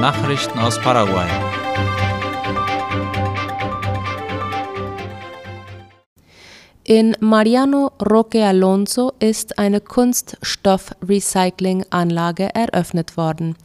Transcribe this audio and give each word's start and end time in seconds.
Nachrichten 0.00 0.58
aus 0.60 0.80
Paraguay. 0.80 1.28
In 6.84 7.16
Mariano 7.18 7.90
Roque 8.00 8.46
Alonso 8.46 9.12
ist 9.18 9.58
eine 9.58 9.80
Kunststoffrecyclinganlage 9.80 12.54
eröffnet 12.54 13.16
worden. 13.16 13.56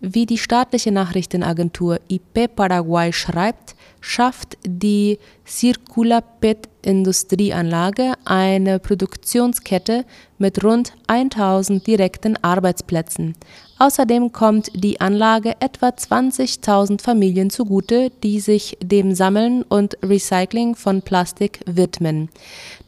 Wie 0.00 0.26
die 0.26 0.36
staatliche 0.36 0.92
Nachrichtenagentur 0.92 1.98
IP 2.08 2.54
Paraguay 2.54 3.14
schreibt, 3.14 3.74
schafft 4.00 4.58
die 4.64 5.18
Circulapet 5.46 6.68
Industrieanlage 6.82 8.14
eine 8.24 8.78
Produktionskette 8.78 10.04
mit 10.38 10.64
rund 10.64 10.94
1000 11.08 11.86
direkten 11.86 12.42
Arbeitsplätzen. 12.42 13.34
Außerdem 13.78 14.32
kommt 14.32 14.70
die 14.74 15.00
Anlage 15.00 15.54
etwa 15.60 15.88
20.000 15.88 17.02
Familien 17.02 17.50
zugute, 17.50 18.10
die 18.22 18.40
sich 18.40 18.78
dem 18.82 19.14
Sammeln 19.14 19.62
und 19.62 19.96
Recycling 20.02 20.74
von 20.74 21.02
Plastik 21.02 21.60
widmen. 21.66 22.28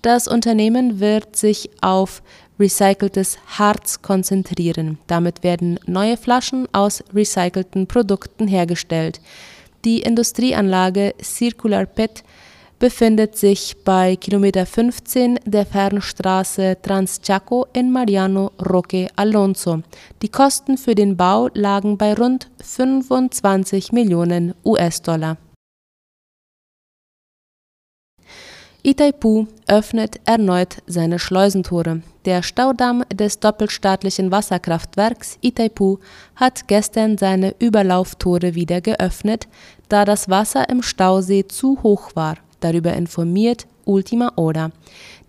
Das 0.02 0.28
Unternehmen 0.28 1.00
wird 1.00 1.36
sich 1.36 1.70
auf 1.80 2.22
recyceltes 2.58 3.38
Harz 3.58 4.02
konzentrieren. 4.02 4.98
Damit 5.06 5.42
werden 5.42 5.80
neue 5.86 6.16
Flaschen 6.16 6.68
aus 6.72 7.02
recycelten 7.14 7.86
Produkten 7.86 8.46
hergestellt. 8.46 9.20
Die 9.84 10.02
Industrieanlage 10.02 11.14
Circular 11.20 11.86
PET 11.86 12.22
befindet 12.78 13.36
sich 13.36 13.76
bei 13.84 14.16
Kilometer 14.16 14.66
15 14.66 15.38
der 15.44 15.66
Fernstraße 15.66 16.76
Transchaco 16.82 17.66
in 17.72 17.92
Mariano 17.92 18.50
Roque 18.60 19.08
Alonso. 19.16 19.82
Die 20.20 20.28
Kosten 20.28 20.78
für 20.78 20.94
den 20.94 21.16
Bau 21.16 21.48
lagen 21.54 21.96
bei 21.96 22.14
rund 22.14 22.48
25 22.60 23.92
Millionen 23.92 24.54
US-Dollar. 24.64 25.36
Itaipu 28.84 29.46
öffnet 29.68 30.20
erneut 30.24 30.78
seine 30.88 31.20
Schleusentore. 31.20 32.02
Der 32.24 32.42
Staudamm 32.42 33.04
des 33.12 33.38
doppelstaatlichen 33.38 34.32
Wasserkraftwerks 34.32 35.38
Itaipu 35.40 35.98
hat 36.34 36.66
gestern 36.66 37.16
seine 37.16 37.54
Überlauftore 37.60 38.56
wieder 38.56 38.80
geöffnet, 38.80 39.46
da 39.88 40.04
das 40.04 40.28
Wasser 40.28 40.68
im 40.68 40.82
Stausee 40.82 41.46
zu 41.46 41.80
hoch 41.84 42.10
war. 42.14 42.38
Darüber 42.58 42.92
informiert 42.94 43.68
Ultima 43.84 44.32
Hora. 44.36 44.72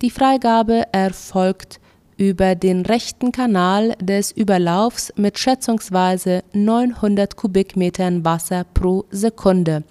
Die 0.02 0.10
Freigabe 0.10 0.86
erfolgt 0.92 1.80
über 2.18 2.56
den 2.56 2.86
rechten 2.86 3.32
Kanal 3.32 3.96
des 4.02 4.32
Überlaufs 4.32 5.14
mit 5.16 5.40
schätzungsweise 5.40 6.44
900 6.54 7.36
Kubikmetern 7.36 8.24
Wasser 8.26 8.66
pro 8.74 9.06
Sekunde. 9.12 9.84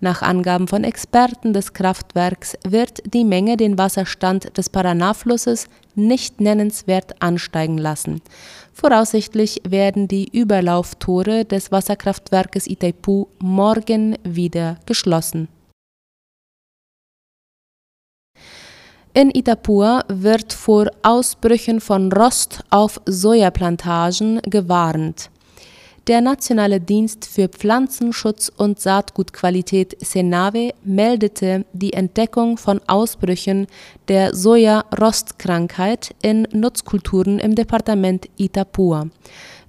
Nach 0.00 0.22
Angaben 0.22 0.68
von 0.68 0.84
Experten 0.84 1.52
des 1.52 1.72
Kraftwerks 1.72 2.56
wird 2.66 3.02
die 3.12 3.24
Menge 3.24 3.56
den 3.56 3.78
Wasserstand 3.78 4.56
des 4.56 4.68
Paraná-Flusses 4.68 5.66
nicht 5.94 6.40
nennenswert 6.40 7.20
ansteigen 7.20 7.78
lassen. 7.78 8.22
Voraussichtlich 8.72 9.60
werden 9.68 10.08
die 10.08 10.28
Überlauftore 10.32 11.44
des 11.44 11.70
Wasserkraftwerkes 11.70 12.66
Itaipu 12.66 13.26
morgen 13.38 14.16
wieder 14.24 14.78
geschlossen. 14.86 15.48
In 19.12 19.32
Itapua 19.32 20.04
wird 20.06 20.52
vor 20.52 20.88
Ausbrüchen 21.02 21.80
von 21.80 22.12
Rost 22.12 22.62
auf 22.70 23.00
Sojaplantagen 23.06 24.40
gewarnt. 24.42 25.30
Der 26.06 26.20
Nationale 26.20 26.80
Dienst 26.80 27.26
für 27.26 27.48
Pflanzenschutz 27.48 28.52
und 28.56 28.78
Saatgutqualität 28.78 29.96
Senave 30.00 30.74
meldete 30.84 31.66
die 31.72 31.92
Entdeckung 31.92 32.56
von 32.56 32.80
Ausbrüchen 32.86 33.66
der 34.06 34.32
Soja-Rostkrankheit 34.32 36.14
in 36.22 36.46
Nutzkulturen 36.52 37.40
im 37.40 37.56
Departement 37.56 38.28
Itapua. 38.36 39.08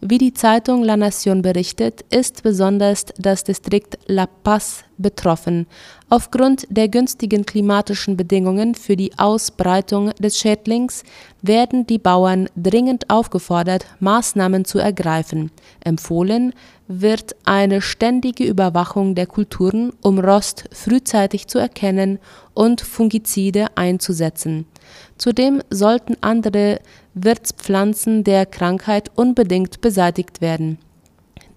Wie 0.04 0.18
die 0.18 0.34
Zeitung 0.34 0.84
La 0.84 0.96
Nación 0.96 1.44
berichtet, 1.44 2.04
ist 2.10 2.42
besonders 2.42 3.06
das 3.20 3.44
Distrikt 3.44 4.00
La 4.08 4.26
Paz 4.26 4.84
betroffen. 4.98 5.68
Aufgrund 6.10 6.66
der 6.72 6.88
günstigen 6.88 7.46
klimatischen 7.46 8.18
Bedingungen 8.18 8.74
für 8.74 8.96
die 8.96 9.12
Ausbreitung 9.20 10.10
des 10.16 10.40
Schädlings 10.40 11.04
werden 11.44 11.86
die 11.86 12.00
Bauern 12.00 12.50
dringend 12.56 13.12
aufgefordert, 13.12 13.86
Maßnahmen 14.00 14.66
zu 14.66 14.80
ergreifen. 14.80 15.52
Empfohlen 15.82 16.54
wird 16.88 17.36
eine 17.46 17.80
ständige 17.80 18.44
Überwachung 18.44 19.14
der 19.14 19.28
Kulturen, 19.28 19.94
um 20.02 20.18
Rost 20.18 20.68
frühzeitig 20.72 21.46
zu 21.46 21.60
erkennen 21.60 22.18
und 22.56 22.82
Fungizide 22.82 23.68
einzusetzen. 23.76 24.66
Zudem 25.18 25.62
sollten 25.70 26.18
andere 26.22 26.80
Wirtspflanzen 27.14 28.24
der 28.24 28.46
Krankheit 28.46 29.12
unbedingt 29.16 29.82
beseitigt 29.82 30.42
werden. 30.42 30.78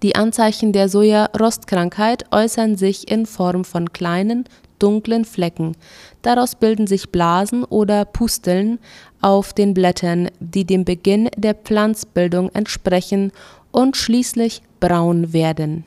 Die 0.03 0.15
Anzeichen 0.15 0.73
der 0.73 0.89
Soja-Rostkrankheit 0.89 2.25
äußern 2.31 2.75
sich 2.75 3.09
in 3.09 3.25
Form 3.25 3.63
von 3.63 3.93
kleinen, 3.93 4.43
dunklen 4.79 5.23
Flecken. 5.23 5.77
Daraus 6.21 6.55
bilden 6.55 6.85
sich 6.85 7.09
Blasen 7.09 7.63
oder 7.63 8.03
Pusteln 8.03 8.79
auf 9.21 9.53
den 9.53 9.73
Blättern, 9.73 10.29
die 10.39 10.65
dem 10.65 10.83
Beginn 10.83 11.29
der 11.37 11.55
Pflanzbildung 11.55 12.49
entsprechen 12.53 13.31
und 13.71 13.95
schließlich 13.95 14.61
braun 14.79 15.31
werden 15.31 15.85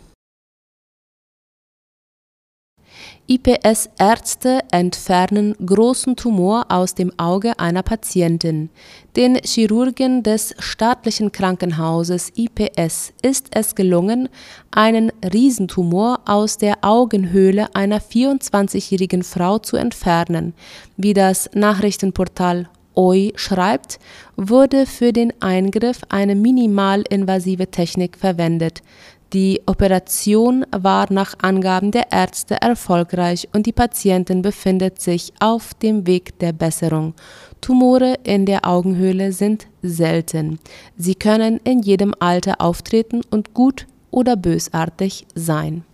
IPS-Ärzte 3.30 4.60
entfernen 4.70 5.54
großen 5.64 6.16
Tumor 6.16 6.64
aus 6.70 6.94
dem 6.94 7.12
Auge 7.18 7.58
einer 7.58 7.82
Patientin. 7.82 8.70
Den 9.16 9.38
Chirurgen 9.44 10.22
des 10.22 10.54
staatlichen 10.58 11.30
Krankenhauses 11.30 12.32
IPS 12.36 13.12
ist 13.20 13.48
es 13.50 13.74
gelungen, 13.74 14.30
einen 14.70 15.12
Riesentumor 15.22 16.20
aus 16.24 16.56
der 16.56 16.78
Augenhöhle 16.80 17.66
einer 17.74 18.00
24-jährigen 18.00 19.22
Frau 19.22 19.58
zu 19.58 19.76
entfernen. 19.76 20.54
Wie 20.96 21.12
das 21.12 21.50
Nachrichtenportal 21.52 22.70
OI 22.94 23.34
schreibt, 23.36 24.00
wurde 24.36 24.86
für 24.86 25.12
den 25.12 25.34
Eingriff 25.40 26.00
eine 26.08 26.34
minimalinvasive 26.34 27.70
Technik 27.70 28.16
verwendet. 28.16 28.82
Die 29.34 29.60
Operation 29.66 30.64
war 30.70 31.12
nach 31.12 31.34
Angaben 31.42 31.90
der 31.90 32.10
Ärzte 32.12 32.62
erfolgreich 32.62 33.46
und 33.52 33.66
die 33.66 33.72
Patientin 33.72 34.40
befindet 34.40 35.02
sich 35.02 35.34
auf 35.38 35.74
dem 35.74 36.06
Weg 36.06 36.38
der 36.38 36.54
Besserung. 36.54 37.12
Tumore 37.60 38.14
in 38.24 38.46
der 38.46 38.66
Augenhöhle 38.66 39.32
sind 39.32 39.66
selten. 39.82 40.58
Sie 40.96 41.14
können 41.14 41.60
in 41.64 41.82
jedem 41.82 42.14
Alter 42.18 42.62
auftreten 42.62 43.20
und 43.28 43.52
gut 43.52 43.86
oder 44.10 44.34
bösartig 44.34 45.26
sein. 45.34 45.84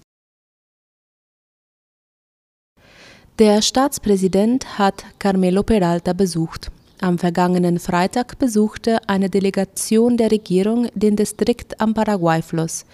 Der 3.41 3.63
Staatspräsident 3.63 4.79
hat 4.79 5.05
Carmelo 5.19 5.65
Peralta 5.65 6.13
besucht. 6.13 6.71
Am 7.01 7.19
vergangenen 7.19 7.81
Freitag 7.81 8.39
besuchte 8.39 9.01
eine 9.09 9.29
Delegation 9.29 10.17
der 10.17 10.31
Regierung 10.31 10.87
den 10.95 11.17
Distrikt 11.17 11.81
am 11.81 11.93
Paraguayfluss. 11.95 12.87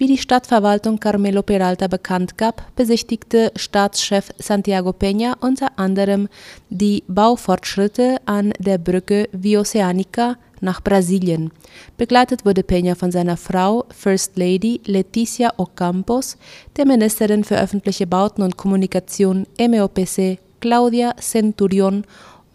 Wie 0.00 0.06
die 0.06 0.18
Stadtverwaltung 0.18 1.00
Carmelo 1.00 1.42
Peralta 1.42 1.88
bekannt 1.88 2.38
gab, 2.38 2.62
besichtigte 2.76 3.50
Staatschef 3.56 4.30
Santiago 4.38 4.90
Peña 4.90 5.34
unter 5.40 5.76
anderem 5.76 6.28
die 6.70 7.02
Baufortschritte 7.08 8.18
an 8.24 8.52
der 8.60 8.78
Brücke 8.78 9.28
Via 9.32 9.58
Oceanica 9.58 10.36
nach 10.60 10.80
Brasilien. 10.80 11.50
Begleitet 11.96 12.44
wurde 12.44 12.62
Peña 12.62 12.94
von 12.94 13.10
seiner 13.10 13.36
Frau, 13.36 13.86
First 13.90 14.38
Lady 14.38 14.80
Leticia 14.84 15.52
Ocampos, 15.56 16.36
der 16.76 16.86
Ministerin 16.86 17.42
für 17.42 17.58
öffentliche 17.58 18.06
Bauten 18.06 18.42
und 18.42 18.56
Kommunikation 18.56 19.48
MEOPC 19.58 20.38
Claudia 20.60 21.16
Centurion 21.16 22.04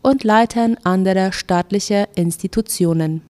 und 0.02 0.24
Leitern 0.24 0.78
anderer 0.84 1.34
staatlicher 1.34 2.08
Institutionen. 2.16 3.24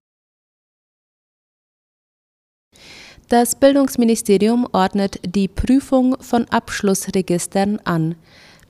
Das 3.30 3.54
Bildungsministerium 3.54 4.68
ordnet 4.72 5.18
die 5.24 5.48
Prüfung 5.48 6.14
von 6.20 6.44
Abschlussregistern 6.50 7.80
an. 7.84 8.16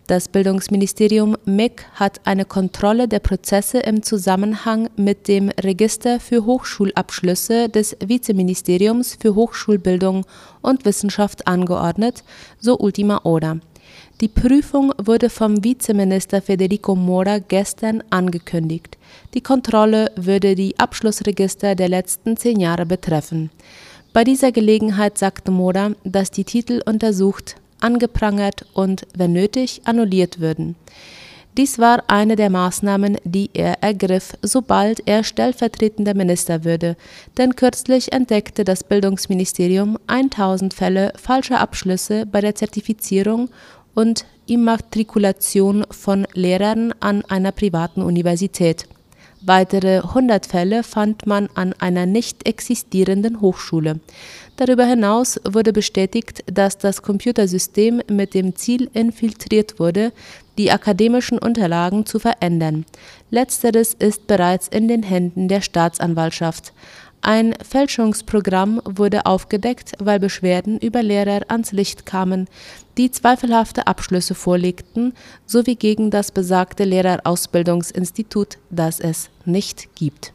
Das 0.07 0.29
Bildungsministerium 0.29 1.37
MIG 1.45 1.83
hat 1.95 2.21
eine 2.25 2.45
Kontrolle 2.45 3.09
der 3.09 3.19
Prozesse 3.19 3.81
im 3.81 4.05
Zusammenhang 4.05 4.89
mit 4.97 5.27
dem 5.27 5.49
Register 5.49 6.21
für 6.21 6.45
Hochschulabschlüsse 6.45 7.69
des 7.69 7.97
Vizeministeriums 8.05 9.19
für 9.21 9.35
Hochschulbildung 9.35 10.25
und 10.63 10.85
Wissenschaft 10.85 11.49
angeordnet, 11.49 12.23
so 12.61 12.79
Ultima 12.79 13.25
Hora. 13.25 13.59
Die 14.21 14.29
Prüfung 14.29 14.93
wurde 14.99 15.31
vom 15.31 15.65
Vizeminister 15.65 16.41
Federico 16.41 16.95
Mora 16.95 17.39
gestern 17.41 18.05
angekündigt. 18.11 18.99
Die 19.35 19.41
Kontrolle 19.41 20.13
würde 20.15 20.55
die 20.55 20.79
Abschlussregister 20.79 21.75
der 21.75 21.89
letzten 21.89 22.37
zehn 22.37 22.61
Jahre 22.61 22.87
betreffen. 22.87 23.51
Bei 24.15 24.23
dieser 24.23 24.53
Gelegenheit 24.53 25.19
sagte 25.19 25.51
Moda, 25.51 25.91
dass 26.05 26.31
die 26.31 26.45
Titel 26.45 26.81
untersucht, 26.87 27.57
angeprangert 27.81 28.65
und, 28.73 29.09
wenn 29.17 29.33
nötig, 29.33 29.83
annulliert 29.87 30.39
würden. 30.39 30.77
Dies 31.57 31.81
war 31.81 32.05
eine 32.07 32.37
der 32.37 32.49
Maßnahmen, 32.49 33.17
die 33.25 33.51
er 33.55 33.83
ergriff, 33.83 34.35
sobald 34.41 35.03
er 35.09 35.25
stellvertretender 35.25 36.15
Minister 36.15 36.63
würde, 36.63 36.97
denn 37.39 37.57
kürzlich 37.57 38.13
entdeckte 38.13 38.63
das 38.63 38.85
Bildungsministerium 38.85 39.99
1000 40.07 40.75
Fälle 40.75 41.13
falscher 41.17 41.59
Abschlüsse 41.59 42.25
bei 42.25 42.41
der 42.41 42.55
Zertifizierung 42.55 43.51
und 43.95 44.27
Immatrikulation 44.47 45.87
von 45.91 46.25
Lehrern 46.35 46.95
an 47.01 47.25
einer 47.25 47.51
privaten 47.51 48.01
Universität. 48.01 48.87
Weitere 49.47 49.99
100 49.99 50.47
Fälle 50.47 50.83
fand 50.83 51.27
man 51.27 51.51
an 51.55 51.75
einer 51.79 52.07
nicht 52.07 52.49
existierenden 52.49 53.43
Hochschule. 53.43 54.01
Darüber 54.57 54.87
hinaus 54.87 55.39
wurde 55.45 55.75
bestätigt, 55.75 56.43
dass 56.47 56.79
das 56.79 57.03
Computersystem 57.03 58.01
mit 58.09 58.33
dem 58.33 58.57
Ziel 58.57 58.89
infiltriert 58.95 59.79
wurde, 59.79 60.13
die 60.57 60.71
akademischen 60.71 61.39
Unterlagen 61.39 62.07
zu 62.07 62.19
verändern. 62.19 62.87
Letzteres 63.31 63.93
ist 63.93 64.27
bereits 64.27 64.69
in 64.69 64.89
den 64.89 65.03
Händen 65.03 65.49
der 65.49 65.61
Staatsanwaltschaft. 65.61 66.73
Ein 67.27 67.55
Fälschungsprogramm 67.67 68.83
wurde 68.85 69.25
aufgedeckt, 69.25 69.93
weil 69.99 70.21
Beschwerden 70.21 70.79
über 70.79 71.03
Lehrer 71.03 71.41
ans 71.49 71.73
Licht 71.73 72.05
kamen, 72.05 72.49
die 72.99 73.11
zweifelhafte 73.11 73.87
Abschlüsse 73.87 74.35
vorlegten, 74.35 75.15
sowie 75.47 75.77
gegen 75.77 76.11
das 76.11 76.31
besagte 76.31 76.85
Lehrerausbildungsinstitut, 76.85 78.59
das 78.69 79.01
es 79.01 79.31
nicht 79.47 79.97
gibt. 79.97 80.35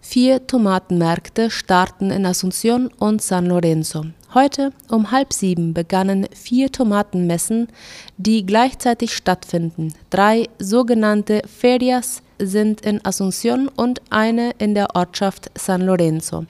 Vier 0.00 0.46
Tomatenmärkte 0.46 1.50
starten 1.50 2.10
in 2.10 2.24
Asunción 2.24 2.90
und 2.98 3.20
San 3.20 3.44
Lorenzo. 3.44 4.06
Heute 4.32 4.72
um 4.88 5.10
halb 5.10 5.34
sieben 5.34 5.74
begannen 5.74 6.28
vier 6.34 6.72
Tomatenmessen, 6.72 7.68
die 8.16 8.46
gleichzeitig 8.46 9.14
stattfinden. 9.14 9.92
Drei 10.08 10.48
sogenannte 10.58 11.42
Ferias 11.46 12.22
sind 12.38 12.80
in 12.80 13.00
Asunción 13.00 13.68
und 13.68 14.00
eine 14.10 14.52
in 14.58 14.74
der 14.74 14.96
Ortschaft 14.96 15.50
San 15.54 15.82
Lorenzo. 15.82 16.46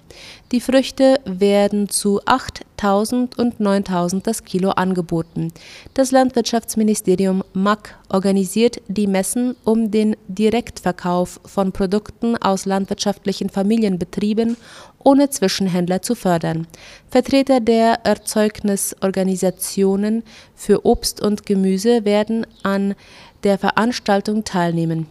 Die 0.53 0.61
Früchte 0.61 1.21
werden 1.25 1.89
zu 1.89 2.23
8.000 2.23 3.39
und 3.39 3.59
9.000 3.59 4.23
das 4.23 4.45
Kilo 4.45 4.71
angeboten. 4.71 5.53
Das 5.95 6.13
Landwirtschaftsministerium 6.13 7.43
MAC 7.53 7.97
organisiert 8.09 8.81
die 8.89 9.07
Messen, 9.07 9.57
um 9.65 9.91
den 9.91 10.17
Direktverkauf 10.29 11.41
von 11.45 11.73
Produkten 11.73 12.37
aus 12.37 12.67
landwirtschaftlichen 12.67 13.51
Familienbetrieben 13.51 14.57
ohne 15.05 15.31
Zwischenhändler 15.31 16.03
zu 16.03 16.15
fördern. 16.15 16.67
Vertreter 17.09 17.61
der 17.61 18.05
Erzeugnisorganisationen 18.05 20.23
für 20.55 20.87
Obst 20.87 21.21
und 21.21 21.47
Gemüse 21.47 22.05
werden 22.05 22.47
an 22.63 22.95
der 23.43 23.59
Veranstaltung 23.59 24.45
teilnehmen. 24.45 25.09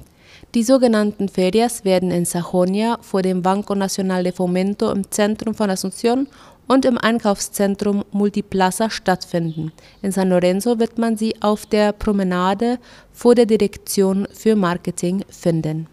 Die 0.55 0.61
sogenannten 0.61 1.29
Ferias 1.29 1.83
werden 1.83 2.11
in 2.11 2.25
Sajonia 2.25 2.99
vor 3.01 3.23
dem 3.23 3.41
Banco 3.41 3.73
Nacional 3.73 4.23
de 4.23 4.33
Fomento 4.33 4.91
im 4.91 5.09
Zentrum 5.09 5.55
von 5.55 5.71
Asunción 5.71 6.27
und 6.67 6.85
im 6.85 6.99
Einkaufszentrum 6.99 8.05
Multiplaza 8.11 8.91
stattfinden. 8.91 9.71
In 10.03 10.11
San 10.11 10.29
Lorenzo 10.29 10.77
wird 10.77 10.99
man 10.99 11.17
sie 11.17 11.33
auf 11.41 11.65
der 11.65 11.91
Promenade 11.91 12.77
vor 13.11 13.33
der 13.33 13.47
Direktion 13.47 14.27
für 14.31 14.55
Marketing 14.55 15.25
finden. 15.27 15.87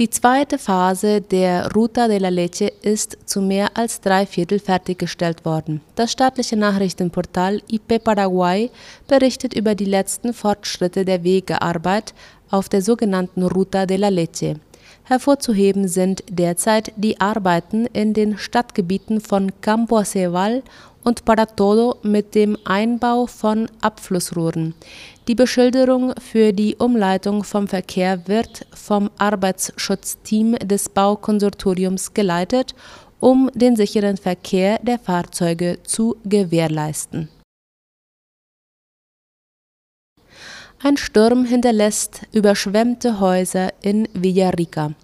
Die 0.00 0.08
zweite 0.08 0.56
Phase 0.56 1.20
der 1.20 1.72
Ruta 1.74 2.08
de 2.08 2.16
la 2.16 2.30
Leche 2.30 2.72
ist 2.80 3.18
zu 3.26 3.42
mehr 3.42 3.76
als 3.76 4.00
drei 4.00 4.24
Viertel 4.24 4.58
fertiggestellt 4.58 5.44
worden. 5.44 5.82
Das 5.94 6.10
staatliche 6.10 6.56
Nachrichtenportal 6.56 7.60
IP 7.70 8.02
Paraguay 8.02 8.70
berichtet 9.06 9.52
über 9.52 9.74
die 9.74 9.84
letzten 9.84 10.32
Fortschritte 10.32 11.04
der 11.04 11.22
Wegearbeit 11.22 12.14
auf 12.50 12.70
der 12.70 12.80
sogenannten 12.80 13.42
Ruta 13.42 13.84
de 13.84 13.98
la 13.98 14.08
Leche. 14.08 14.54
Hervorzuheben 15.04 15.86
sind 15.86 16.24
derzeit 16.30 16.94
die 16.96 17.20
Arbeiten 17.20 17.84
in 17.92 18.14
den 18.14 18.38
Stadtgebieten 18.38 19.20
von 19.20 19.52
Campo 19.60 19.98
Aceval 19.98 20.62
und 21.04 21.26
Para 21.26 21.44
Todo 21.44 21.96
mit 22.02 22.34
dem 22.34 22.56
Einbau 22.64 23.26
von 23.26 23.68
Abflussrohren. 23.82 24.74
Die 25.30 25.36
Beschilderung 25.36 26.12
für 26.18 26.52
die 26.52 26.74
Umleitung 26.74 27.44
vom 27.44 27.68
Verkehr 27.68 28.26
wird 28.26 28.66
vom 28.74 29.10
Arbeitsschutzteam 29.16 30.56
des 30.56 30.88
Baukonsortiums 30.88 32.14
geleitet, 32.14 32.74
um 33.20 33.48
den 33.54 33.76
sicheren 33.76 34.16
Verkehr 34.16 34.80
der 34.82 34.98
Fahrzeuge 34.98 35.78
zu 35.84 36.16
gewährleisten. 36.24 37.28
Ein 40.82 40.96
Sturm 40.96 41.44
hinterlässt 41.44 42.22
überschwemmte 42.32 43.20
Häuser 43.20 43.68
in 43.82 44.08
Villarrica. 44.12 44.94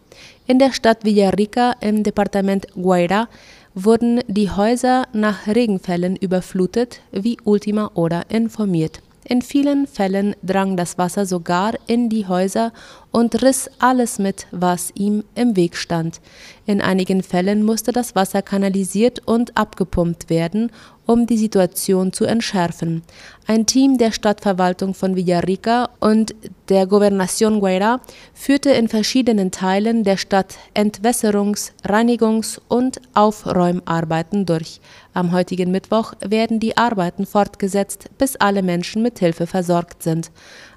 In 0.48 0.58
der 0.58 0.72
Stadt 0.72 1.04
Villarrica 1.04 1.76
im 1.80 2.02
Departement 2.02 2.66
Guaira 2.74 3.28
wurden 3.76 4.22
die 4.26 4.50
Häuser 4.50 5.06
nach 5.12 5.46
Regenfällen 5.46 6.16
überflutet, 6.16 7.00
wie 7.12 7.36
Ultima 7.44 7.92
Hora 7.94 8.22
informiert. 8.22 9.05
In 9.28 9.42
vielen 9.42 9.88
Fällen 9.88 10.36
drang 10.44 10.76
das 10.76 10.98
Wasser 10.98 11.26
sogar 11.26 11.74
in 11.88 12.08
die 12.08 12.28
Häuser 12.28 12.72
und 13.16 13.42
riss 13.42 13.70
alles 13.78 14.18
mit, 14.18 14.46
was 14.50 14.90
ihm 14.94 15.24
im 15.34 15.56
Weg 15.56 15.74
stand. 15.76 16.20
In 16.66 16.82
einigen 16.82 17.22
Fällen 17.22 17.62
musste 17.62 17.90
das 17.90 18.14
Wasser 18.14 18.42
kanalisiert 18.42 19.22
und 19.24 19.56
abgepumpt 19.56 20.28
werden, 20.28 20.70
um 21.06 21.24
die 21.24 21.38
Situation 21.38 22.12
zu 22.12 22.26
entschärfen. 22.26 23.02
Ein 23.46 23.64
Team 23.64 23.96
der 23.96 24.12
Stadtverwaltung 24.12 24.92
von 24.92 25.16
Villarrica 25.16 25.88
und 25.98 26.34
der 26.68 26.86
Gobernación 26.86 27.60
Guaira 27.60 28.02
führte 28.34 28.72
in 28.72 28.86
verschiedenen 28.86 29.50
Teilen 29.50 30.04
der 30.04 30.18
Stadt 30.18 30.58
Entwässerungs-, 30.74 31.72
Reinigungs- 31.84 32.60
und 32.68 33.00
Aufräumarbeiten 33.14 34.44
durch. 34.44 34.82
Am 35.14 35.32
heutigen 35.32 35.70
Mittwoch 35.70 36.12
werden 36.20 36.60
die 36.60 36.76
Arbeiten 36.76 37.24
fortgesetzt, 37.24 38.10
bis 38.18 38.36
alle 38.36 38.62
Menschen 38.62 39.00
mit 39.00 39.20
Hilfe 39.20 39.46
versorgt 39.46 40.02
sind. 40.02 40.30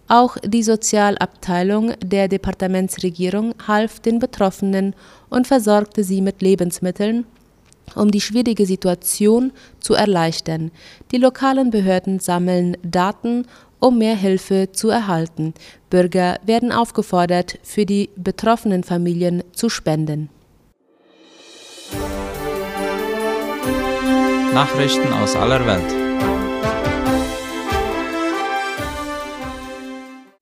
Auch 0.10 0.38
die 0.44 0.64
Sozialabteilung 0.64 1.94
der 2.04 2.28
Departementsregierung 2.28 3.54
half 3.68 4.00
den 4.00 4.18
Betroffenen 4.18 4.96
und 5.30 5.46
versorgte 5.46 6.04
sie 6.04 6.22
mit 6.22 6.42
Lebensmitteln, 6.42 7.26
um 7.94 8.10
die 8.10 8.20
schwierige 8.20 8.66
Situation 8.66 9.52
zu 9.80 9.94
erleichtern. 9.94 10.72
Die 11.12 11.18
lokalen 11.18 11.70
Behörden 11.70 12.20
sammeln 12.20 12.76
Daten, 12.82 13.46
um 13.80 14.00
mehr 14.00 14.16
Hilfe 14.16 14.72
zu 14.72 14.90
erhalten. 14.90 15.54
Bürger 15.92 16.40
werden 16.44 16.72
aufgefordert, 16.72 17.60
für 17.62 17.86
die 17.86 18.10
betroffenen 18.16 18.84
Familien 18.84 19.44
zu 19.54 19.70
spenden. 19.70 20.30
Nachrichten 24.54 25.14
aus 25.14 25.36
aller 25.36 25.64
Welt. 25.68 26.09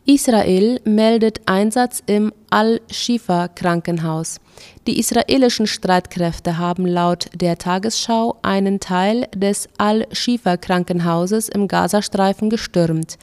Israel 0.09 0.79
meldet 0.85 1.41
Einsatz 1.47 2.01
im 2.05 2.31
Al-Shifa-Krankenhaus. 2.49 4.39
Die 4.87 4.99
israelischen 4.99 5.67
Streitkräfte 5.67 6.57
haben 6.57 6.85
laut 6.85 7.25
der 7.35 7.57
Tagesschau 7.57 8.37
einen 8.41 8.79
Teil 8.79 9.27
des 9.35 9.67
Al-Shifa-Krankenhauses 9.77 11.49
im 11.49 11.67
Gazastreifen 11.67 12.49
gestürmt. 12.49 13.17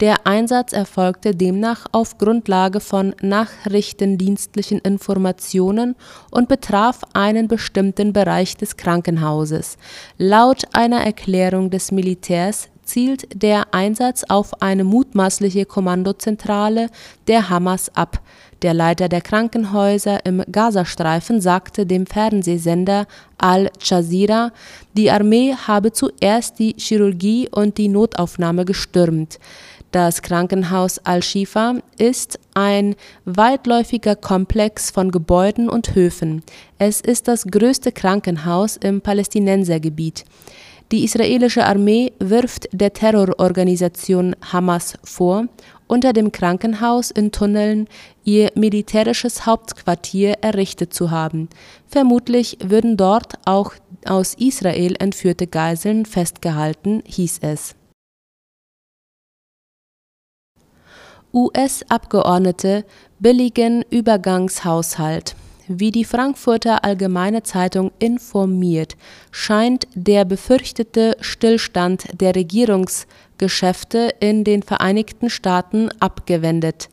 Der 0.00 0.26
Einsatz 0.26 0.72
erfolgte 0.72 1.34
demnach 1.34 1.84
auf 1.92 2.16
Grundlage 2.16 2.80
von 2.80 3.14
nachrichtendienstlichen 3.20 4.78
Informationen 4.78 5.94
und 6.30 6.48
betraf 6.48 7.02
einen 7.12 7.48
bestimmten 7.48 8.14
Bereich 8.14 8.56
des 8.56 8.78
Krankenhauses. 8.78 9.76
Laut 10.16 10.62
einer 10.72 11.02
Erklärung 11.02 11.68
des 11.68 11.92
Militärs 11.92 12.70
zielt 12.90 13.28
der 13.40 13.72
Einsatz 13.72 14.24
auf 14.28 14.62
eine 14.62 14.84
mutmaßliche 14.84 15.64
Kommandozentrale 15.64 16.90
der 17.28 17.48
Hamas 17.48 17.94
ab. 17.94 18.20
Der 18.62 18.74
Leiter 18.74 19.08
der 19.08 19.22
Krankenhäuser 19.22 20.26
im 20.26 20.42
Gazastreifen 20.50 21.40
sagte 21.40 21.86
dem 21.86 22.04
Fernsehsender 22.06 23.06
Al 23.38 23.70
Jazeera, 23.80 24.52
die 24.92 25.10
Armee 25.10 25.54
habe 25.54 25.92
zuerst 25.92 26.58
die 26.58 26.74
Chirurgie 26.76 27.48
und 27.50 27.78
die 27.78 27.88
Notaufnahme 27.88 28.64
gestürmt. 28.64 29.38
Das 29.92 30.22
Krankenhaus 30.22 30.98
Al-Shifa 30.98 31.76
ist 31.98 32.38
ein 32.54 32.94
weitläufiger 33.24 34.14
Komplex 34.14 34.90
von 34.90 35.10
Gebäuden 35.10 35.68
und 35.68 35.96
Höfen. 35.96 36.44
Es 36.78 37.00
ist 37.00 37.26
das 37.26 37.44
größte 37.44 37.90
Krankenhaus 37.90 38.76
im 38.76 39.00
Palästinensergebiet. 39.00 40.24
Die 40.92 41.04
israelische 41.04 41.64
Armee 41.66 42.12
wirft 42.18 42.68
der 42.72 42.92
Terrororganisation 42.92 44.34
Hamas 44.52 44.94
vor, 45.04 45.46
unter 45.86 46.12
dem 46.12 46.32
Krankenhaus 46.32 47.12
in 47.12 47.30
Tunneln 47.30 47.86
ihr 48.24 48.50
militärisches 48.56 49.46
Hauptquartier 49.46 50.38
errichtet 50.40 50.92
zu 50.92 51.12
haben. 51.12 51.48
Vermutlich 51.86 52.58
würden 52.62 52.96
dort 52.96 53.34
auch 53.44 53.72
aus 54.04 54.34
Israel 54.34 54.96
entführte 54.98 55.46
Geiseln 55.46 56.06
festgehalten, 56.06 57.02
hieß 57.06 57.38
es. 57.42 57.76
US-Abgeordnete 61.32 62.84
billigen 63.20 63.84
Übergangshaushalt. 63.90 65.36
Wie 65.72 65.92
die 65.92 66.04
Frankfurter 66.04 66.82
Allgemeine 66.82 67.44
Zeitung 67.44 67.92
informiert, 68.00 68.96
scheint 69.30 69.86
der 69.94 70.24
befürchtete 70.24 71.16
Stillstand 71.20 72.06
der 72.20 72.34
Regierungsgeschäfte 72.34 74.12
in 74.18 74.42
den 74.42 74.64
Vereinigten 74.64 75.30
Staaten 75.30 75.88
abgewendet. 76.00 76.88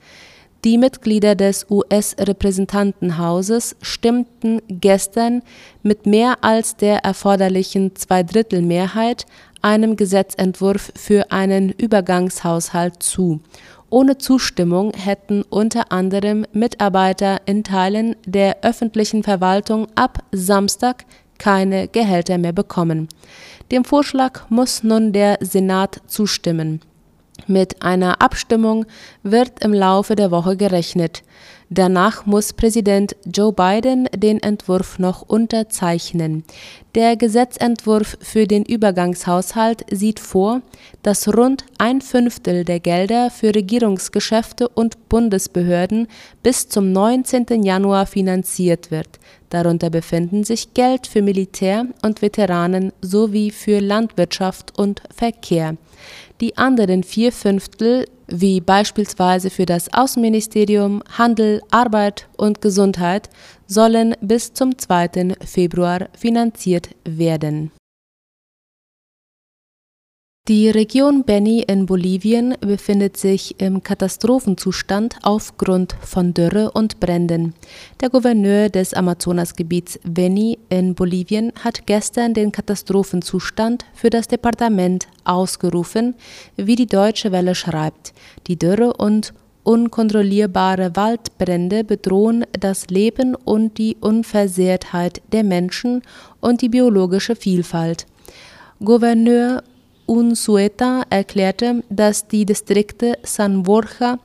Die 0.64 0.78
Mitglieder 0.78 1.34
des 1.34 1.66
US-Repräsentantenhauses 1.72 3.76
stimmten 3.82 4.62
gestern 4.68 5.42
mit 5.82 6.06
mehr 6.06 6.44
als 6.44 6.76
der 6.76 7.00
erforderlichen 7.00 7.96
Zweidrittelmehrheit 7.96 9.26
einem 9.64 9.96
Gesetzentwurf 9.96 10.92
für 10.96 11.32
einen 11.32 11.72
Übergangshaushalt 11.72 13.02
zu 13.02 13.42
ohne 13.90 14.18
Zustimmung 14.18 14.94
hätten 14.94 15.44
unter 15.44 15.92
anderem 15.92 16.46
Mitarbeiter 16.52 17.42
in 17.46 17.64
Teilen 17.64 18.16
der 18.26 18.58
öffentlichen 18.64 19.24
Verwaltung 19.24 19.88
ab 19.96 20.20
Samstag 20.32 21.06
keine 21.38 21.88
Gehälter 21.88 22.38
mehr 22.38 22.54
bekommen. 22.54 23.08
Dem 23.72 23.86
Vorschlag 23.86 24.50
muss 24.50 24.84
nun 24.84 25.14
der 25.14 25.38
Senat 25.42 26.02
zustimmen. 26.08 26.82
Mit 27.46 27.82
einer 27.84 28.22
Abstimmung 28.22 28.86
wird 29.24 29.64
im 29.64 29.74
Laufe 29.74 30.16
der 30.16 30.32
Woche 30.32 30.58
gerechnet. 30.58 31.24
Danach 31.70 32.26
muss 32.26 32.54
Präsident 32.54 33.16
Joe 33.26 33.52
Biden 33.52 34.08
den 34.16 34.42
Entwurf 34.42 35.00
noch 35.00 35.22
unterzeichnen. 35.22 36.46
Der 36.96 37.18
Gesetzentwurf 37.18 38.18
für 38.22 38.48
den 38.48 38.64
Übergangshaushalt 38.64 39.86
sieht 39.92 40.22
vor, 40.22 40.62
dass 41.04 41.28
rund 41.28 41.66
ein 41.78 42.00
Fünftel 42.00 42.64
der 42.64 42.80
Gelder 42.80 43.30
für 43.30 43.54
Regierungsgeschäfte 43.54 44.70
und 44.70 45.10
Bundesbehörden 45.10 46.08
bis 46.42 46.70
zum 46.70 46.94
19. 46.94 47.64
Januar 47.64 48.06
finanziert 48.06 48.90
wird. 48.90 49.20
Darunter 49.50 49.90
befinden 49.90 50.44
sich 50.44 50.74
Geld 50.74 51.08
für 51.08 51.22
Militär 51.22 51.86
und 52.02 52.22
Veteranen 52.22 52.92
sowie 53.02 53.52
für 53.52 53.80
Landwirtschaft 53.80 54.78
und 54.78 55.02
Verkehr. 55.16 55.78
Die 56.42 56.58
anderen 56.58 57.04
vier 57.04 57.32
Fünftel 57.32 58.06
wie 58.28 58.60
beispielsweise 58.60 59.50
für 59.50 59.66
das 59.66 59.94
Außenministerium, 59.94 61.02
Handel, 61.18 61.62
Arbeit 61.72 62.28
und 62.36 62.62
Gesundheit, 62.62 63.30
sollen 63.68 64.16
bis 64.20 64.54
zum 64.54 64.78
2. 64.78 65.36
Februar 65.46 66.10
finanziert 66.14 66.90
werden 67.06 67.72
die 70.48 70.70
Region 70.70 71.26
Beni 71.26 71.66
in 71.68 71.86
Bolivien 71.86 72.56
befindet 72.62 73.18
sich 73.18 73.60
im 73.60 73.84
Katastrophenzustand 73.84 75.18
aufgrund 75.24 75.98
von 76.02 76.34
Dürre 76.34 76.72
und 76.72 77.02
Bränden. 77.02 77.54
Der 78.00 78.10
Gouverneur 78.10 78.70
des 78.70 78.94
Amazonasgebiets 78.94 80.00
Beni 80.06 80.58
in 80.70 80.96
Bolivien 80.96 81.52
hat 81.62 81.86
gestern 81.86 82.34
den 82.34 82.54
Katastrophenzustand 82.54 83.84
für 83.94 84.10
das 84.10 84.30
Departement 84.30 85.08
ausgerufen, 85.26 86.16
wie 86.56 86.78
die 86.78 86.88
Deutsche 86.88 87.34
Welle 87.34 87.54
schreibt. 87.54 88.14
Die 88.48 88.58
Dürre 88.58 88.94
und 88.94 89.34
unkontrollierbare 89.64 90.96
Waldbrände 90.96 91.84
bedrohen 91.84 92.46
das 92.58 92.88
Leben 92.88 93.36
und 93.36 93.78
die 93.78 93.98
Unversehrtheit 94.00 95.22
der 95.34 95.44
Menschen 95.44 96.04
und 96.40 96.62
die 96.62 96.70
biologische 96.70 97.36
Vielfalt. 97.36 98.06
Gouverneur 98.80 99.64
Unsueta 100.08 101.04
erklärte, 101.10 101.84
dass 101.90 102.28
die 102.28 102.46
Distrikte 102.46 103.20
San 103.24 103.64
Borja, 103.64 104.18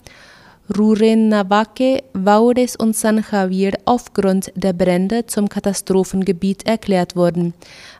Rurrenabaque, 0.78 2.04
Vaures 2.14 2.76
und 2.76 2.96
San 2.96 3.22
Javier 3.30 3.72
aufgrund 3.84 4.52
der 4.54 4.72
Brände 4.72 5.26
zum 5.26 5.48
Katastrophengebiet 5.48 6.66
erklärt 6.66 7.16
wurden. 7.16 7.52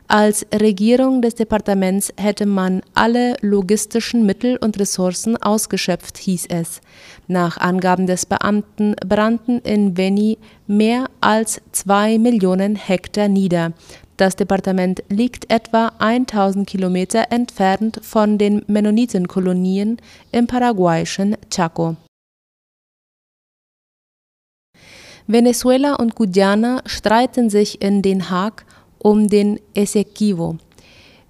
Als 0.07 0.45
Regierung 0.53 1.21
des 1.21 1.35
Departements 1.35 2.13
hätte 2.17 2.45
man 2.45 2.81
alle 2.93 3.35
logistischen 3.41 4.25
Mittel 4.25 4.57
und 4.57 4.79
Ressourcen 4.79 5.37
ausgeschöpft, 5.37 6.17
hieß 6.17 6.47
es. 6.49 6.81
Nach 7.27 7.57
Angaben 7.57 8.07
des 8.07 8.25
Beamten 8.25 8.95
brannten 9.05 9.59
in 9.59 9.93
Beni 9.93 10.37
mehr 10.65 11.09
als 11.19 11.61
zwei 11.73 12.17
Millionen 12.17 12.75
Hektar 12.75 13.27
nieder. 13.27 13.73
Das 14.17 14.35
Departement 14.35 15.03
liegt 15.09 15.51
etwa 15.51 15.91
1000 15.99 16.67
Kilometer 16.67 17.31
entfernt 17.31 17.99
von 18.03 18.37
den 18.37 18.63
Mennonitenkolonien 18.67 19.97
im 20.31 20.47
paraguayischen 20.47 21.35
Chaco. 21.49 21.95
Venezuela 25.25 25.95
und 25.95 26.15
Guyana 26.15 26.81
streiten 26.85 27.49
sich 27.49 27.81
in 27.81 28.01
Den 28.01 28.29
Haag 28.29 28.65
um 28.99 29.29
den 29.29 29.59
Essequibo. 29.73 30.57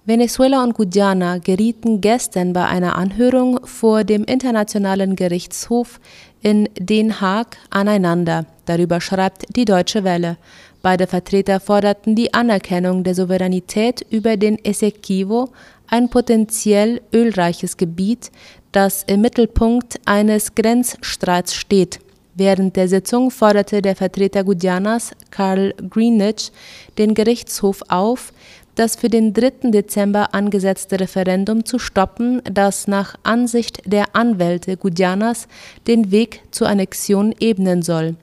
Venezuela 0.06 0.64
und 0.64 0.74
Guyana 0.74 1.38
gerieten 1.38 2.02
gestern 2.02 2.52
bei 2.52 2.66
einer 2.66 2.98
Anhörung 2.98 3.66
vor 3.66 4.04
dem 4.04 4.26
Internationalen 4.26 5.16
Gerichtshof 5.16 6.02
in 6.44 6.70
Den 6.78 7.22
Haag 7.22 7.58
aneinander. 7.72 8.46
Darüber 8.66 9.02
schreibt 9.02 9.56
die 9.56 9.66
Deutsche 9.66 10.04
Welle. 10.04 10.38
Beide 10.82 11.08
Vertreter 11.08 11.60
forderten 11.60 12.16
die 12.16 12.34
Anerkennung 12.34 13.04
der 13.04 13.16
Souveränität 13.16 14.06
über 14.10 14.38
den 14.38 14.64
Essequibo, 14.64 15.50
ein 15.88 16.10
potenziell 16.10 17.02
ölreiches 17.14 17.78
Gebiet, 17.78 18.32
das 18.74 19.04
im 19.04 19.22
Mittelpunkt 19.22 20.00
eines 20.06 20.54
Grenzstreits 20.56 21.56
steht. 21.56 22.00
Während 22.36 22.76
der 22.76 22.88
Sitzung 22.88 23.30
forderte 23.32 23.82
der 23.82 23.96
Vertreter 23.96 24.44
Guyanas, 24.44 25.12
Carl 25.30 25.74
Greenwich, 25.90 26.52
den 26.98 27.14
Gerichtshof 27.14 27.82
auf, 27.90 28.34
das 28.76 28.96
für 28.96 29.10
den 29.10 29.34
3. 29.34 29.72
Dezember 29.72 30.34
angesetzte 30.34 31.00
Referendum 31.00 31.66
zu 31.66 31.80
stoppen, 31.80 32.42
das 32.52 32.88
nach 32.88 33.16
Ansicht 33.24 33.82
der 33.86 34.16
Anwälte 34.16 34.78
Guyanas 34.78 35.48
den 35.88 36.12
Weg 36.12 36.42
zur 36.52 36.68
Annexion 36.68 37.34
ebnen 37.40 37.82
soll. 37.82 38.16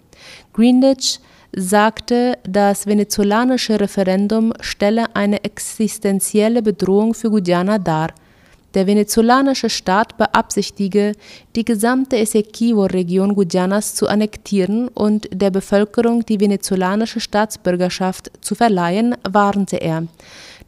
Greenwich 0.52 1.20
sagte, 1.52 2.38
das 2.44 2.86
venezolanische 2.86 3.80
Referendum 3.80 4.52
stelle 4.60 5.14
eine 5.14 5.44
existenzielle 5.44 6.62
Bedrohung 6.62 7.14
für 7.14 7.30
Guyana 7.30 7.78
dar. 7.78 8.10
Der 8.74 8.86
venezolanische 8.86 9.68
Staat 9.68 10.16
beabsichtige, 10.16 11.12
die 11.56 11.64
gesamte 11.64 12.18
Essequibo-Region 12.18 13.34
Guyanas 13.34 13.94
zu 13.96 14.06
annektieren 14.06 14.86
und 14.88 15.28
der 15.32 15.50
Bevölkerung 15.50 16.24
die 16.24 16.38
venezolanische 16.38 17.18
Staatsbürgerschaft 17.18 18.30
zu 18.40 18.54
verleihen, 18.54 19.16
warnte 19.28 19.76
er. 19.76 20.06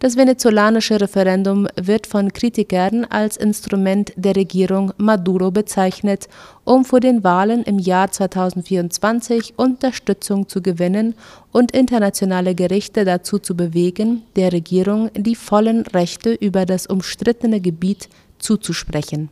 Das 0.02 0.16
venezolanische 0.16 1.00
Referendum 1.00 1.68
wird 1.80 2.08
von 2.08 2.32
Kritikern 2.32 3.04
als 3.04 3.36
Instrument 3.36 4.12
der 4.16 4.34
Regierung 4.34 4.92
Maduro 4.96 5.52
bezeichnet, 5.52 6.28
um 6.64 6.84
vor 6.84 6.98
den 6.98 7.22
Wahlen 7.22 7.62
im 7.62 7.78
Jahr 7.78 8.10
2024 8.10 9.54
Unterstützung 9.56 10.48
zu 10.48 10.60
gewinnen 10.60 11.14
und 11.52 11.70
internationale 11.70 12.56
Gerichte 12.56 13.04
dazu 13.04 13.38
zu 13.38 13.54
bewegen, 13.56 14.22
der 14.34 14.52
Regierung 14.52 15.08
die 15.14 15.36
vollen 15.36 15.82
Rechte 15.82 16.32
über 16.32 16.66
das 16.66 16.88
umstrittene 16.88 17.60
Gebiet 17.60 18.08
zuzusprechen 18.40 19.28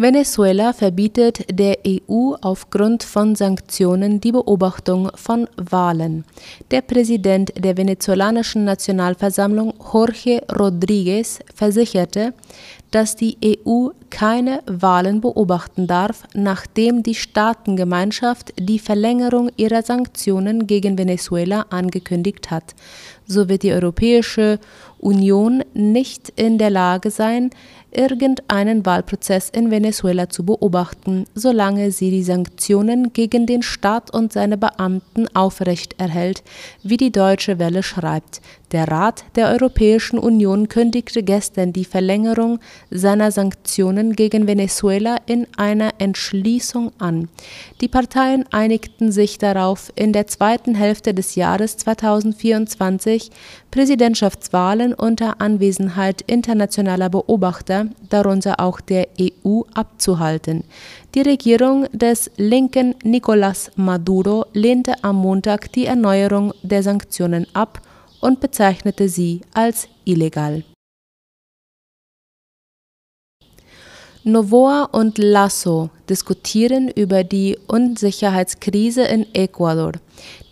Venezuela 0.00 0.72
verbietet 0.72 1.44
der 1.50 1.78
EU 1.84 2.34
aufgrund 2.40 3.02
von 3.02 3.34
Sanktionen 3.34 4.20
die 4.20 4.30
Beobachtung 4.30 5.10
von 5.16 5.48
Wahlen. 5.56 6.24
Der 6.70 6.82
Präsident 6.82 7.52
der 7.58 7.76
venezolanischen 7.76 8.62
Nationalversammlung 8.62 9.74
Jorge 9.92 10.40
Rodríguez 10.46 11.40
versicherte, 11.52 12.32
dass 12.92 13.16
die 13.16 13.36
EU 13.44 13.88
keine 14.08 14.62
Wahlen 14.66 15.20
beobachten 15.20 15.88
darf, 15.88 16.22
nachdem 16.32 17.02
die 17.02 17.16
Staatengemeinschaft 17.16 18.54
die 18.56 18.78
Verlängerung 18.78 19.50
ihrer 19.56 19.82
Sanktionen 19.82 20.68
gegen 20.68 20.96
Venezuela 20.96 21.66
angekündigt 21.70 22.52
hat. 22.52 22.76
So 23.26 23.48
wird 23.48 23.64
die 23.64 23.72
Europäische 23.72 24.60
Union 25.00 25.64
nicht 25.74 26.30
in 26.36 26.56
der 26.56 26.70
Lage 26.70 27.10
sein, 27.10 27.50
irgendeinen 27.90 28.84
Wahlprozess 28.84 29.50
in 29.50 29.70
Venezuela 29.70 30.28
zu 30.28 30.44
beobachten, 30.44 31.24
solange 31.34 31.90
sie 31.90 32.10
die 32.10 32.22
Sanktionen 32.22 33.12
gegen 33.12 33.46
den 33.46 33.62
Staat 33.62 34.12
und 34.12 34.32
seine 34.32 34.58
Beamten 34.58 35.26
aufrechterhält, 35.34 36.42
wie 36.82 36.96
die 36.96 37.12
Deutsche 37.12 37.58
Welle 37.58 37.82
schreibt. 37.82 38.40
Der 38.72 38.86
Rat 38.86 39.24
der 39.34 39.48
Europäischen 39.48 40.18
Union 40.18 40.68
kündigte 40.68 41.22
gestern 41.22 41.72
die 41.72 41.86
Verlängerung 41.86 42.58
seiner 42.90 43.32
Sanktionen 43.32 44.14
gegen 44.14 44.46
Venezuela 44.46 45.16
in 45.24 45.46
einer 45.56 45.92
Entschließung 45.98 46.92
an. 46.98 47.28
Die 47.80 47.88
Parteien 47.88 48.44
einigten 48.50 49.10
sich 49.10 49.38
darauf, 49.38 49.90
in 49.94 50.12
der 50.12 50.26
zweiten 50.26 50.74
Hälfte 50.74 51.14
des 51.14 51.34
Jahres 51.34 51.78
2024 51.78 53.30
Präsidentschaftswahlen 53.70 54.92
unter 54.92 55.40
Anwesenheit 55.40 56.22
internationaler 56.26 57.08
Beobachter, 57.08 57.77
darunter 58.08 58.60
auch 58.60 58.80
der 58.80 59.08
EU, 59.20 59.62
abzuhalten. 59.74 60.64
Die 61.14 61.22
Regierung 61.22 61.86
des 61.92 62.30
linken 62.36 62.94
Nicolás 63.04 63.70
Maduro 63.76 64.46
lehnte 64.52 64.94
am 65.02 65.16
Montag 65.16 65.72
die 65.72 65.86
Erneuerung 65.86 66.52
der 66.62 66.82
Sanktionen 66.82 67.46
ab 67.54 67.80
und 68.20 68.40
bezeichnete 68.40 69.08
sie 69.08 69.40
als 69.54 69.88
illegal. 70.04 70.64
Novoa 74.24 74.84
und 74.92 75.16
Lasso 75.16 75.88
diskutieren 76.10 76.88
über 76.88 77.24
die 77.24 77.56
Unsicherheitskrise 77.66 79.02
in 79.04 79.26
Ecuador. 79.34 79.92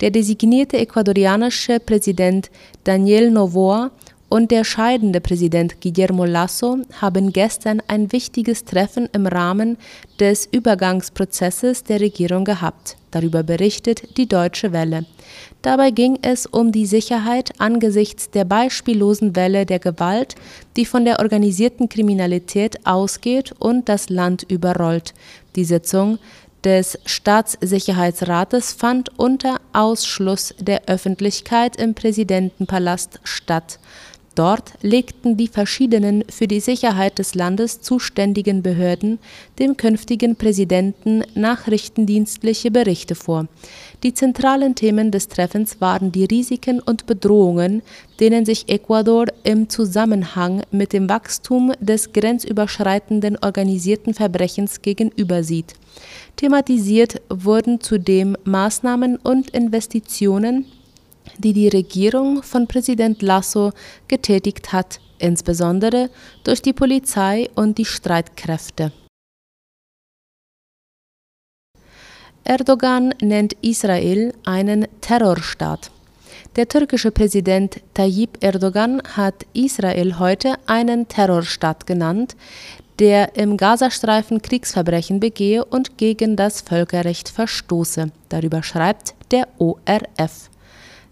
Der 0.01 0.09
designierte 0.09 0.77
ecuadorianische 0.77 1.79
Präsident 1.79 2.49
Daniel 2.85 3.29
Novoa 3.29 3.91
und 4.29 4.51
der 4.51 4.63
scheidende 4.63 5.21
Präsident 5.21 5.79
Guillermo 5.79 6.25
Lasso 6.25 6.79
haben 6.99 7.31
gestern 7.31 7.81
ein 7.87 8.11
wichtiges 8.11 8.65
Treffen 8.65 9.07
im 9.13 9.25
Rahmen 9.25 9.77
des 10.19 10.47
Übergangsprozesses 10.51 11.83
der 11.83 12.01
Regierung 12.01 12.43
gehabt. 12.43 12.97
Darüber 13.11 13.43
berichtet 13.43 14.17
die 14.17 14.27
Deutsche 14.27 14.73
Welle. 14.73 15.05
Dabei 15.61 15.91
ging 15.91 16.19
es 16.21 16.45
um 16.45 16.71
die 16.71 16.85
Sicherheit 16.85 17.51
angesichts 17.57 18.29
der 18.29 18.43
beispiellosen 18.43 19.35
Welle 19.35 19.65
der 19.65 19.79
Gewalt, 19.79 20.35
die 20.75 20.85
von 20.85 21.05
der 21.05 21.19
organisierten 21.19 21.87
Kriminalität 21.87 22.85
ausgeht 22.85 23.53
und 23.59 23.87
das 23.87 24.09
Land 24.09 24.43
überrollt. 24.43 25.13
Die 25.55 25.65
Sitzung 25.65 26.19
des 26.63 26.99
Staatssicherheitsrates 27.05 28.73
fand 28.73 29.17
unter 29.17 29.61
Ausschluss 29.73 30.53
der 30.59 30.83
Öffentlichkeit 30.87 31.77
im 31.77 31.93
Präsidentenpalast 31.93 33.21
statt. 33.23 33.79
Dort 34.37 34.73
legten 34.83 35.35
die 35.35 35.47
verschiedenen 35.47 36.23
für 36.29 36.47
die 36.47 36.59
Sicherheit 36.59 37.17
des 37.17 37.33
Landes 37.33 37.81
zuständigen 37.81 38.61
Behörden 38.61 39.17
dem 39.57 39.77
künftigen 39.77 40.35
Präsidenten 40.35 41.23
nachrichtendienstliche 41.33 42.69
Berichte 42.69 43.15
vor. 43.15 43.47
Die 44.03 44.13
zentralen 44.13 44.75
Themen 44.75 45.09
des 45.09 45.27
Treffens 45.27 45.81
waren 45.81 46.11
die 46.11 46.25
Risiken 46.25 46.79
und 46.81 47.07
Bedrohungen, 47.07 47.81
denen 48.19 48.45
sich 48.45 48.69
Ecuador 48.69 49.25
im 49.41 49.69
Zusammenhang 49.69 50.61
mit 50.69 50.93
dem 50.93 51.09
Wachstum 51.09 51.73
des 51.79 52.13
grenzüberschreitenden 52.13 53.39
organisierten 53.41 54.13
Verbrechens 54.13 54.83
gegenübersieht. 54.83 55.73
Thematisiert 56.35 57.23
wurden 57.29 57.81
zudem 57.81 58.37
Maßnahmen 58.43 59.17
und 59.17 59.49
Investitionen 59.49 60.65
die 61.37 61.53
die 61.53 61.67
Regierung 61.67 62.43
von 62.43 62.67
Präsident 62.67 63.21
Lasso 63.21 63.71
getätigt 64.07 64.73
hat, 64.73 64.99
insbesondere 65.19 66.09
durch 66.43 66.61
die 66.61 66.73
Polizei 66.73 67.49
und 67.55 67.77
die 67.77 67.85
Streitkräfte. 67.85 68.91
Erdogan 72.43 73.13
nennt 73.21 73.53
Israel 73.61 74.33
einen 74.45 74.87
Terrorstaat. 75.01 75.91
Der 76.55 76.67
türkische 76.67 77.11
Präsident 77.11 77.81
Tayyip 77.93 78.37
Erdogan 78.41 79.01
hat 79.15 79.45
Israel 79.53 80.17
heute 80.17 80.55
einen 80.65 81.07
Terrorstaat 81.07 81.85
genannt, 81.85 82.37
der 82.99 83.35
im 83.35 83.57
Gazastreifen 83.57 84.41
Kriegsverbrechen 84.41 85.19
begehe 85.19 85.63
und 85.65 85.97
gegen 85.97 86.35
das 86.35 86.61
Völkerrecht 86.61 87.29
verstoße. 87.29 88.11
Darüber 88.29 88.63
schreibt 88.63 89.13
der 89.31 89.47
ORF. 89.59 90.49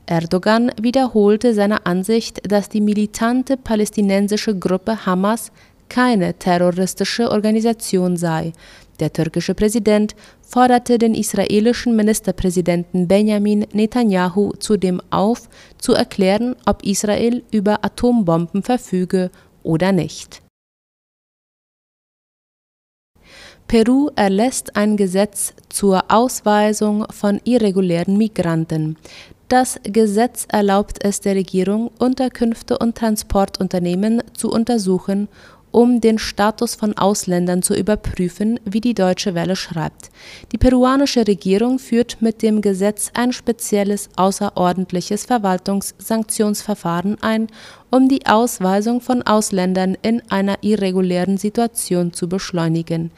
Erdogan 0.08 0.72
wiederholte 0.80 1.54
seine 1.54 1.86
Ansicht, 1.86 2.42
dass 2.52 2.70
die 2.70 2.82
militante 2.82 3.58
palästinensische 3.58 4.58
Gruppe 4.58 5.06
Hamas 5.06 5.52
keine 5.90 6.34
terroristische 6.36 7.32
Organisation 7.32 8.18
sei. 8.18 8.54
Der 9.00 9.12
türkische 9.12 9.56
Präsident 9.56 10.16
forderte 10.42 10.98
den 10.98 11.16
israelischen 11.16 11.96
Ministerpräsidenten 11.96 13.08
Benjamin 13.08 13.66
Netanyahu 13.74 14.54
zudem 14.60 15.02
auf, 15.10 15.50
zu 15.78 15.94
erklären, 15.94 16.56
ob 16.66 16.84
Israel 16.84 17.44
über 17.52 17.84
Atombomben 17.84 18.64
verfüge 18.64 19.32
oder 19.64 19.92
nicht. 19.92 20.42
Peru 23.68 24.12
erlässt 24.16 24.76
ein 24.76 24.96
Gesetz 24.96 25.54
zur 25.70 26.04
Ausweisung 26.10 27.06
von 27.10 27.42
irregulären 27.44 28.16
Migranten. 28.16 28.96
Das 29.48 29.80
Gesetz 29.84 30.48
erlaubt 30.50 31.04
es 31.04 31.22
der 31.22 31.36
Regierung, 31.36 31.92
Unterkünfte 32.00 32.80
und 32.80 32.98
Transportunternehmen 32.98 34.24
zu 34.34 34.50
untersuchen, 34.50 35.28
um 35.70 36.02
den 36.02 36.18
Status 36.18 36.74
von 36.74 36.98
Ausländern 36.98 37.62
zu 37.62 37.76
überprüfen, 37.76 38.60
wie 38.64 38.82
die 38.82 38.94
Deutsche 38.96 39.36
Welle 39.36 39.56
schreibt. 39.56 40.10
Die 40.52 40.58
peruanische 40.58 41.28
Regierung 41.28 41.80
führt 41.80 42.22
mit 42.22 42.42
dem 42.42 42.62
Gesetz 42.62 43.12
ein 43.14 43.34
spezielles 43.34 44.10
außerordentliches 44.16 45.26
Verwaltungssanktionsverfahren 45.26 47.22
ein, 47.22 47.48
um 47.92 48.08
die 48.08 48.26
Ausweisung 48.26 49.02
von 49.02 49.22
Ausländern 49.22 49.96
in 50.02 50.24
einer 50.30 50.58
irregulären 50.62 51.38
Situation 51.38 52.14
zu 52.14 52.30
beschleunigen. 52.30 53.12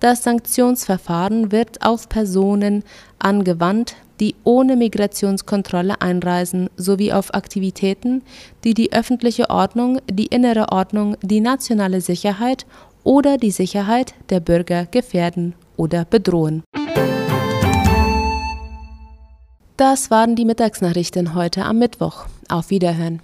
Das 0.00 0.22
Sanktionsverfahren 0.22 1.52
wird 1.52 1.82
auf 1.82 2.08
Personen 2.08 2.84
angewandt, 3.18 3.96
die 4.18 4.34
ohne 4.44 4.76
Migrationskontrolle 4.76 6.00
einreisen, 6.00 6.70
sowie 6.76 7.12
auf 7.12 7.34
Aktivitäten, 7.34 8.22
die 8.64 8.72
die 8.72 8.94
öffentliche 8.94 9.50
Ordnung, 9.50 10.00
die 10.10 10.26
innere 10.26 10.72
Ordnung, 10.72 11.16
die 11.22 11.40
nationale 11.40 12.00
Sicherheit 12.00 12.64
oder 13.04 13.36
die 13.36 13.50
Sicherheit 13.50 14.14
der 14.30 14.40
Bürger 14.40 14.86
gefährden 14.86 15.54
oder 15.76 16.06
bedrohen. 16.06 16.62
Das 19.76 20.10
waren 20.10 20.34
die 20.34 20.44
Mittagsnachrichten 20.44 21.34
heute 21.34 21.64
am 21.64 21.78
Mittwoch. 21.78 22.26
Auf 22.48 22.70
Wiederhören. 22.70 23.20